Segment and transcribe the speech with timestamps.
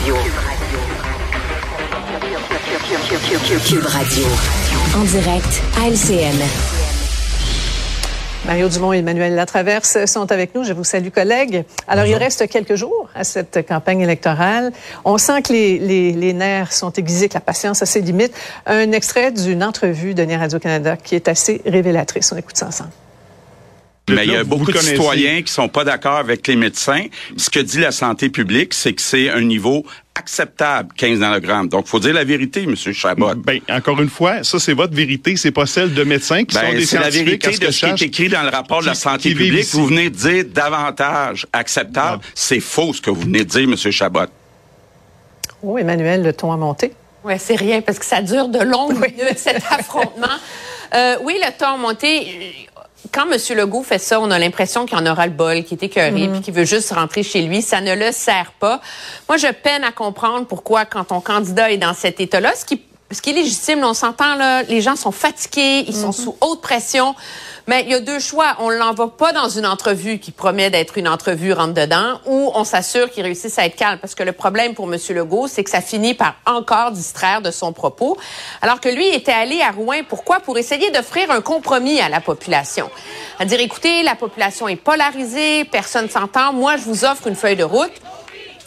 [0.00, 0.16] Radio.
[3.66, 4.24] Cube Radio.
[4.96, 6.36] En direct à LCN.
[8.44, 10.64] Mario Dumont et Emmanuel Latraverse sont avec nous.
[10.64, 11.64] Je vous salue, collègues.
[11.86, 14.72] Alors, il reste quelques jours à cette campagne électorale.
[15.04, 18.34] On sent que les, les, les nerfs sont aiguisés, que la patience a ses limites.
[18.66, 22.32] Un extrait d'une entrevue de Radio-Canada qui est assez révélatrice.
[22.32, 22.90] On écoute ça ensemble.
[24.10, 27.06] Mais il y a beaucoup de citoyens qui sont pas d'accord avec les médecins.
[27.36, 29.84] Ce que dit la santé publique, c'est que c'est un niveau
[30.14, 31.68] acceptable, 15 nanogrammes.
[31.68, 32.76] Donc, faut dire la vérité, M.
[32.76, 33.34] Chabot.
[33.34, 36.66] Ben, encore une fois, ça, c'est votre vérité, c'est pas celle de médecins qui ben,
[36.66, 38.94] sont des C'est la vérité de ce qui est écrit dans le rapport de la
[38.94, 39.66] santé publique.
[39.72, 42.22] Vous venez de dire davantage acceptable.
[42.22, 42.30] Ah.
[42.34, 43.76] C'est faux ce que vous venez de dire, M.
[43.76, 44.26] Chabot.
[45.62, 46.92] Oh, Emmanuel, le ton a monté.
[47.24, 50.26] Oui, c'est rien, parce que ça dure de longues minutes, cet affrontement.
[50.94, 52.68] Euh, oui, le ton a monté
[53.12, 53.38] quand M.
[53.56, 56.32] Legault fait ça, on a l'impression qu'il en aura le bol, qu'il est écœuré, mm
[56.32, 57.62] puis qu'il veut juste rentrer chez lui.
[57.62, 58.80] Ça ne le sert pas.
[59.28, 62.80] Moi, je peine à comprendre pourquoi, quand ton candidat est dans cet état-là, ce qui
[63.14, 66.12] ce qui est légitime, on s'entend là, les gens sont fatigués, ils sont mhm.
[66.12, 67.14] sous haute pression.
[67.66, 68.56] Mais il y a deux choix.
[68.58, 72.64] On l'envoie pas dans une entrevue qui promet d'être une entrevue rentre dedans, ou on
[72.64, 73.98] s'assure qu'il réussisse à être calme.
[73.98, 74.98] Parce que le problème pour M.
[75.10, 78.18] Legault, c'est que ça finit par encore distraire de son propos.
[78.60, 80.02] Alors que lui était allé à Rouen.
[80.06, 80.40] Pourquoi?
[80.40, 82.90] Pour essayer d'offrir un compromis à la population.
[83.38, 86.52] À dire, écoutez, la population est polarisée, personne s'entend.
[86.52, 87.92] Moi, je vous offre une feuille de route.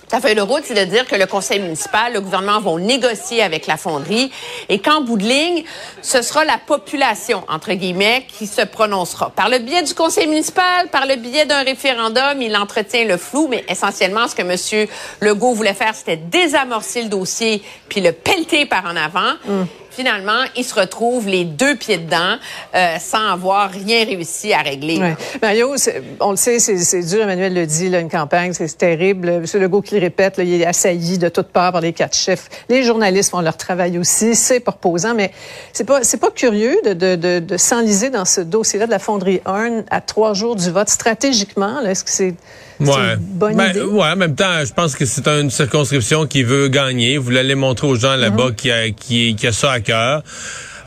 [0.10, 3.44] Ta feuille de route, c'est de dire que le conseil municipal, le gouvernement vont négocier
[3.44, 4.32] avec la fonderie
[4.70, 5.66] et qu'en bout de ligne,
[6.02, 9.32] ce sera la population, entre guillemets, qui se prononcera.
[9.32, 13.48] Par le biais du conseil municipal, par le biais d'un référendum, il entretient le flou,
[13.50, 14.88] mais essentiellement, ce que M.
[15.20, 19.34] Legault voulait faire, c'était désamorcer le dossier puis le pelleter par en avant.
[19.46, 19.64] Mm
[19.98, 22.38] finalement, ils se retrouvent les deux pieds dedans
[22.76, 25.02] euh, sans avoir rien réussi à régler.
[25.42, 25.76] Mario,
[26.20, 29.28] on le sait, c'est dur, Emmanuel le dit, une campagne, c'est terrible.
[29.28, 29.46] M.
[29.56, 32.48] Legault qui le répète, il est assailli de toutes parts par les quatre chefs.
[32.70, 35.32] Les journalistes font leur travail aussi, c'est pas reposant, mais
[35.74, 40.00] c'est pas c'est pas curieux de s'enliser dans ce dossier-là de la fonderie Hearn à
[40.02, 41.82] trois jours du vote stratégiquement.
[41.82, 42.36] Est-ce que c'est
[42.80, 43.16] Ouais.
[43.20, 47.18] Ben, ouais, en même temps, je pense que c'est une circonscription qui veut gagner.
[47.18, 48.56] Vous l'allez montrer aux gens là-bas mm-hmm.
[48.56, 50.24] qui, a, qui, qui a ça à cœur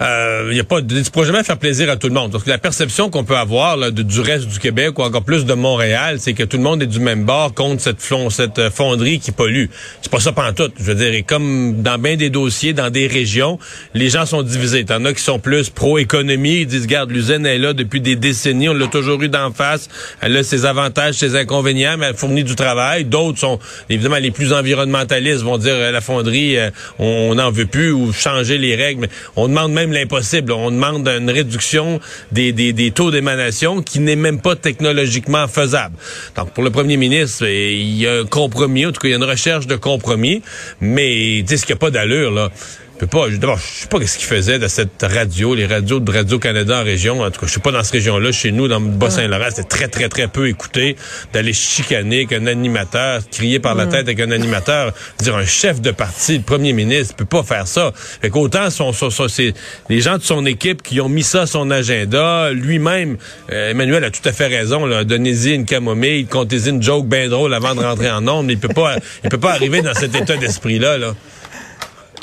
[0.00, 2.32] euh, y a pas, tu pourras jamais faire plaisir à tout le monde.
[2.32, 5.44] Parce que la perception qu'on peut avoir là, du reste du Québec ou encore plus
[5.44, 8.58] de Montréal, c'est que tout le monde est du même bord contre cette, flon, cette
[8.58, 9.66] euh, fonderie qui pollue.
[10.00, 10.70] C'est pas ça tout.
[10.78, 13.58] Je veux dire, et comme dans bien des dossiers, dans des régions,
[13.92, 14.84] les gens sont divisés.
[14.84, 18.70] T'en as qui sont plus pro-économie, ils disent, garde, l'usine est là depuis des décennies,
[18.70, 19.88] on l'a toujours eu d'en face,
[20.22, 23.04] elle a ses avantages, ses inconvénients, mais elle fournit du travail.
[23.04, 23.58] D'autres sont,
[23.90, 26.56] évidemment, les plus environnementalistes vont dire, euh, la fonderie,
[26.98, 29.02] on n'en veut plus ou changer les règles.
[29.02, 30.52] Mais on demande même l'impossible.
[30.52, 32.00] On demande une réduction
[32.32, 35.96] des, taux d'émanation qui n'est même pas technologiquement faisable.
[36.36, 39.14] Donc, pour le premier ministre, il y a un compromis, en tout cas, il y
[39.14, 40.42] a une recherche de compromis,
[40.80, 42.50] mais, ce qu'il n'y a pas d'allure, là
[43.00, 43.30] peux pas.
[43.30, 46.84] D'abord, je sais pas ce qu'ils faisaient de cette radio, les radios de Radio-Canada en
[46.84, 47.22] région.
[47.22, 48.30] En tout cas, je suis pas dans cette région-là.
[48.30, 50.96] Chez nous, dans le Bas-Saint-Laurent, c'était très, très, très peu écouté
[51.32, 54.92] d'aller chicaner qu'un animateur, crier par la tête avec un animateur.
[55.18, 57.92] dire, un chef de parti, le premier ministre, peut pas faire ça.
[57.94, 59.54] Fait qu'autant, son, son, c'est
[59.88, 62.50] les gens de son équipe qui ont mis ça à son agenda.
[62.52, 63.16] Lui-même,
[63.50, 64.86] euh, Emmanuel a tout à fait raison.
[65.04, 68.50] Donnez-y une camomille, comptez-y une joke bien drôle avant de rentrer en nombre.
[68.50, 71.14] Il peut pas, il peut pas arriver dans cet état d'esprit-là, là.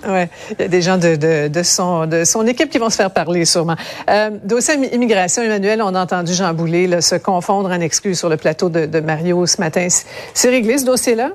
[0.06, 2.90] Ouais, il y a des gens de, de, de, son, de son équipe qui vont
[2.90, 3.76] se faire parler sûrement.
[4.10, 8.38] Euh, dossier immigration, Emmanuel, on a entendu Jean Boulet se confondre en excuses sur le
[8.38, 9.88] plateau de, de Mario ce matin.
[10.34, 11.32] C'est réglé ce dossier-là?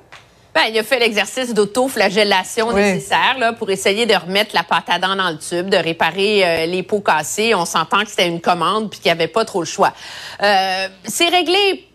[0.55, 4.99] Ben, il a fait l'exercice d'auto-flagellation nécessaire là, pour essayer de remettre la pâte à
[4.99, 7.55] dents dans le tube, de réparer euh, les pots cassés.
[7.55, 9.95] On s'entend que c'était une commande puis qu'il n'y avait pas trop le choix.
[10.43, 11.89] Euh, c'est réglé,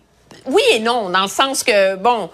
[0.47, 2.31] oui et non, dans le sens que, bon,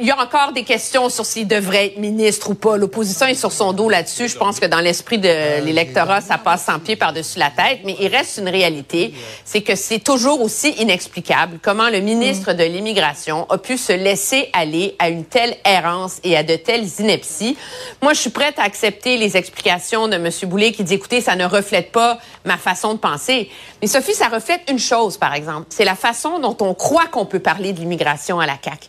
[0.00, 2.78] il y a encore des questions sur s'il devrait être ministre ou pas.
[2.78, 4.28] L'opposition est sur son dos là-dessus.
[4.28, 7.80] Je pense que dans l'esprit de l'électorat, ça passe sans pied par-dessus la tête.
[7.84, 9.12] Mais il reste une réalité,
[9.44, 14.48] c'est que c'est toujours aussi inexplicable comment le ministre de l'Immigration a pu se laisser
[14.54, 17.58] aller à une telle errance et à de telles inepties.
[18.00, 20.30] Moi, je suis prête à accepter les explications de M.
[20.44, 23.50] Boulay qui dit, écoutez, ça ne reflète pas ma façon de penser.
[23.82, 25.66] Mais Sophie, ça reflète une chose, par exemple.
[25.68, 28.88] C'est la façon dont on croit qu'on peut parler de l'immigration à la CAQ.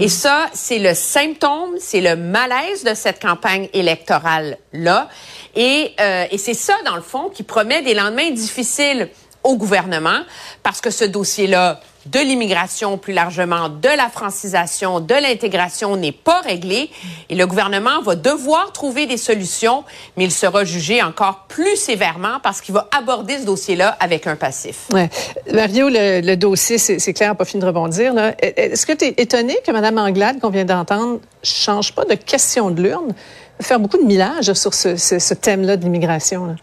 [0.00, 5.08] Et ça, c'est le symptôme, c'est le malaise de cette campagne électorale-là.
[5.54, 9.08] Et, euh, et c'est ça, dans le fond, qui promet des lendemains difficiles
[9.44, 10.20] au gouvernement
[10.62, 16.40] parce que ce dossier-là de l'immigration, plus largement de la francisation, de l'intégration n'est pas
[16.40, 16.90] réglé
[17.28, 19.84] et le gouvernement va devoir trouver des solutions,
[20.16, 24.36] mais il sera jugé encore plus sévèrement parce qu'il va aborder ce dossier-là avec un
[24.36, 24.86] passif.
[24.92, 25.10] Ouais.
[25.52, 28.14] Mario, le, dossier, c'est clair, pas fini de rebondir.
[28.38, 32.70] Est-ce que tu es étonné que Mme Anglade, qu'on vient d'entendre, change pas de question
[32.70, 33.14] de l'urne,
[33.60, 36.56] faire beaucoup de millage sur ce, ce thème-là de l'immigration?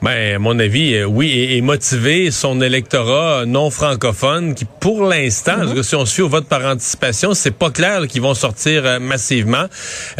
[0.00, 5.64] Ben, à mon avis, euh, oui, et, motiver son électorat non francophone qui, pour l'instant,
[5.64, 5.82] mm-hmm.
[5.82, 9.64] si on suit au vote par anticipation, c'est pas clair qu'ils vont sortir euh, massivement.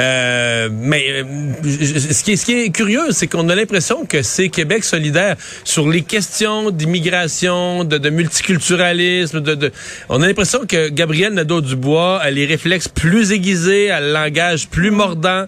[0.00, 1.24] Euh, mais
[1.62, 5.36] ce qui, est, ce qui est curieux, c'est qu'on a l'impression que c'est Québec solidaire
[5.62, 9.40] sur les questions d'immigration, de, de, multiculturalisme.
[9.40, 9.72] De, de,
[10.08, 14.90] on a l'impression que Gabriel Nadeau-Dubois a les réflexes plus aiguisés, a le langage plus
[14.90, 15.46] mordant,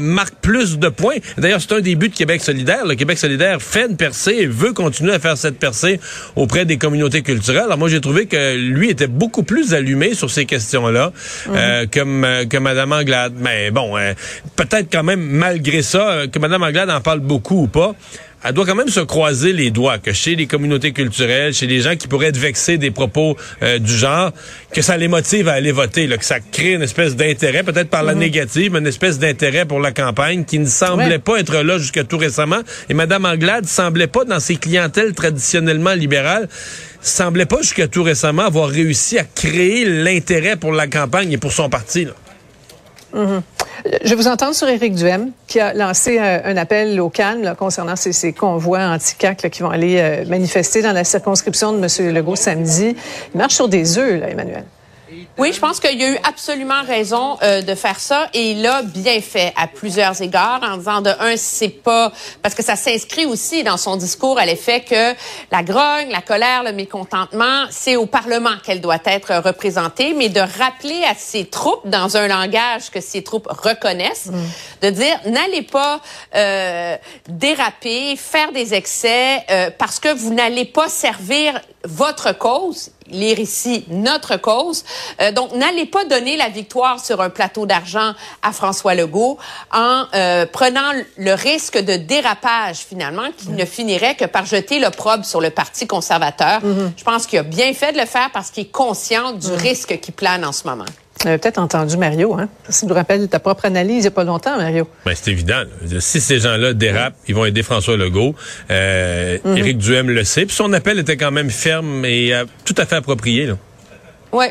[0.00, 1.16] marque plus de points.
[1.36, 2.86] D'ailleurs, c'est un des buts de Québec solidaire.
[2.86, 6.00] Le Québec solidaire fait une percée et veut continuer à faire cette percée
[6.36, 7.64] auprès des communautés culturelles.
[7.64, 11.12] Alors moi, j'ai trouvé que lui était beaucoup plus allumé sur ces questions-là
[11.48, 13.34] euh, que, que Mme Anglade.
[13.38, 14.14] Mais bon, euh,
[14.56, 17.94] peut-être quand même, malgré ça, euh, que Mme Anglade en parle beaucoup ou pas,
[18.42, 21.80] elle doit quand même se croiser les doigts que chez les communautés culturelles, chez les
[21.80, 24.32] gens qui pourraient être vexés des propos euh, du genre,
[24.72, 27.90] que ça les motive à aller voter, là, que ça crée une espèce d'intérêt, peut-être
[27.90, 28.20] par la mhm.
[28.20, 32.18] négative, une espèce d'intérêt pour la campagne qui ne semblait pas être là jusqu'à tout
[32.18, 32.60] récemment.
[32.88, 36.48] Et Mme Anglade semblait pas dans ses clientèles traditionnellement libérales
[37.02, 41.52] semblait pas jusqu'à tout récemment avoir réussi à créer l'intérêt pour la campagne et pour
[41.52, 42.04] son parti.
[42.04, 42.12] Là.
[43.12, 43.42] Mhm.
[44.04, 48.32] Je vous entends sur Éric Duhem, qui a lancé un, appel au calme concernant ces,
[48.32, 52.14] convois anti-CAC qui vont aller euh, manifester dans la circonscription de M.
[52.14, 52.94] Legault samedi.
[53.34, 54.64] Il marche sur des œufs, là, Emmanuel.
[55.38, 58.82] Oui, je pense qu'il a eu absolument raison euh, de faire ça et il a
[58.82, 62.12] bien fait à plusieurs égards en disant de un, c'est pas
[62.42, 65.14] parce que ça s'inscrit aussi dans son discours à l'effet que
[65.50, 70.40] la grogne, la colère, le mécontentement, c'est au Parlement qu'elle doit être représentée, mais de
[70.40, 74.44] rappeler à ses troupes dans un langage que ses troupes reconnaissent, mm.
[74.82, 76.00] De dire n'allez pas
[76.34, 76.96] euh,
[77.28, 83.84] déraper, faire des excès euh, parce que vous n'allez pas servir votre cause lire ici
[83.88, 84.84] notre cause.
[85.20, 89.38] Euh, donc, n'allez pas donner la victoire sur un plateau d'argent à François Legault
[89.72, 95.24] en euh, prenant le risque de dérapage, finalement, qui ne finirait que par jeter l'opprobre
[95.24, 96.60] sur le Parti conservateur.
[96.60, 96.92] Mm-hmm.
[96.96, 99.54] Je pense qu'il a bien fait de le faire parce qu'il est conscient du mm.
[99.54, 100.86] risque qui plane en ce moment.
[101.20, 102.48] Tu avais peut-être entendu Mario, hein?
[102.70, 104.88] Ça nous rappelle ta propre analyse il n'y a pas longtemps, Mario.
[105.04, 105.64] Ben, c'est évident.
[105.98, 108.34] Si ces gens-là dérapent, ils vont aider François Legault.
[108.70, 109.56] Euh, mhm.
[109.58, 110.46] Éric Duhem le sait.
[110.46, 113.52] Puis son appel était quand même ferme et euh, tout à fait approprié.
[114.32, 114.46] Oui.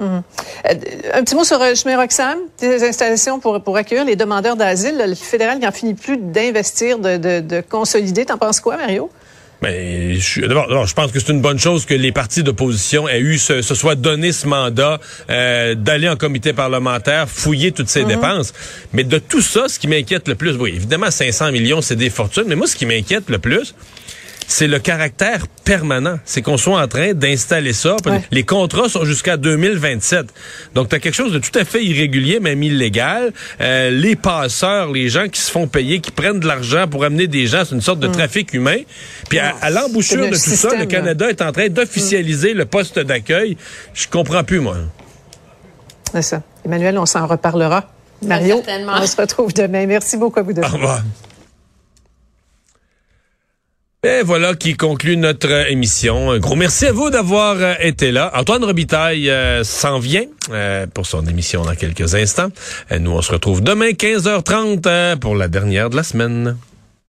[0.00, 0.22] Mhm.
[0.68, 0.74] Euh,
[1.14, 5.02] un petit mot sur euh, chemin Roxham, des installations pour, pour accueillir les demandeurs d'asile.
[5.06, 8.26] Le fédéral n'en finit plus d'investir, de, de, de consolider.
[8.26, 9.10] T'en penses quoi, Mario?
[9.62, 13.38] Mais d'abord, je pense que c'est une bonne chose que les partis d'opposition aient eu
[13.38, 14.98] ce, ce soit donné ce mandat
[15.30, 18.08] euh, d'aller en comité parlementaire fouiller toutes ces mhm.
[18.08, 18.52] dépenses.
[18.92, 22.10] Mais de tout ça, ce qui m'inquiète le plus, oui, évidemment, 500 millions, c'est des
[22.10, 22.44] fortunes.
[22.48, 23.74] Mais moi, ce qui m'inquiète le plus,
[24.46, 26.18] c'est le caractère permanent.
[26.24, 27.96] C'est qu'on soit en train d'installer ça.
[28.30, 30.26] Les contrats sont jusqu'à 2027.
[30.74, 33.32] Donc, tu as quelque chose de tout à fait irrégulier, même illégal.
[33.60, 37.26] Euh, les passeurs, les gens qui se font payer, qui prennent de l'argent pour amener
[37.26, 38.12] des gens, c'est une sorte de mm.
[38.12, 38.78] trafic humain.
[39.28, 43.56] Puis à, l'embouchure de tout ça, le Canada est en train d'officialiser le poste d'accueil.
[43.94, 44.76] Je comprends plus, moi.
[46.12, 46.42] C'est ça.
[46.64, 47.90] Emmanuel, on s'en reparlera.
[48.24, 49.86] Mario, on se retrouve demain.
[49.86, 50.62] Merci beaucoup à vous deux.
[50.62, 51.02] Au revoir.
[54.04, 56.32] Et voilà qui conclut notre émission.
[56.32, 58.32] Un gros merci à vous d'avoir euh, été là.
[58.34, 62.48] Antoine Robitaille euh, s'en vient euh, pour son émission dans quelques instants.
[62.98, 66.56] nous, on se retrouve demain 15h30 pour la dernière de la semaine.